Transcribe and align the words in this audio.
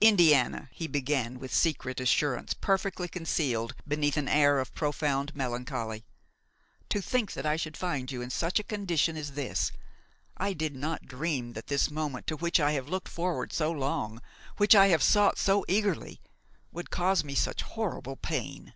"Indiana!" 0.00 0.70
he 0.72 0.86
began, 0.86 1.38
with 1.38 1.52
secret 1.52 2.00
assurance 2.00 2.54
perfectly 2.54 3.08
concealed 3.08 3.74
beneath 3.86 4.16
an 4.16 4.26
air 4.26 4.58
of 4.58 4.72
profound 4.74 5.36
melancholy, 5.36 6.06
"to 6.88 7.02
think 7.02 7.34
that 7.34 7.44
I 7.44 7.56
should 7.56 7.76
find 7.76 8.10
you 8.10 8.22
in 8.22 8.30
such 8.30 8.58
a 8.58 8.62
condition 8.64 9.18
as 9.18 9.32
this! 9.32 9.72
I 10.38 10.54
did 10.54 10.74
not 10.74 11.04
dream 11.06 11.52
that 11.52 11.66
this 11.66 11.90
moment 11.90 12.26
to 12.28 12.36
which 12.38 12.58
I 12.58 12.72
have 12.72 12.88
looked 12.88 13.08
forward 13.08 13.52
so 13.52 13.70
long, 13.70 14.22
which 14.56 14.74
I 14.74 14.86
have 14.86 15.02
sought 15.02 15.36
so 15.36 15.62
eagerly, 15.68 16.22
would 16.72 16.88
cause 16.88 17.22
me 17.22 17.34
such 17.34 17.60
horrible 17.60 18.16
pain!" 18.16 18.72